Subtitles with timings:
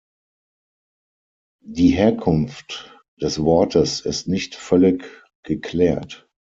[1.63, 5.03] Die Herkunft des Wortes ist nicht völlig
[5.43, 6.27] geklärt.